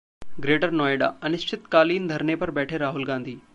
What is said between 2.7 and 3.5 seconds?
Rahul Gandhi